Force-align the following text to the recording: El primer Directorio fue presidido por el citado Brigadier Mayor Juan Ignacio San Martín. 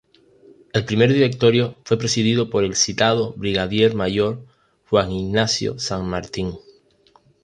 El 0.73 0.83
primer 0.83 1.13
Directorio 1.13 1.75
fue 1.85 1.99
presidido 1.99 2.49
por 2.49 2.63
el 2.63 2.73
citado 2.73 3.33
Brigadier 3.37 3.93
Mayor 3.93 4.43
Juan 4.89 5.11
Ignacio 5.11 5.77
San 5.77 6.07
Martín. 6.07 6.57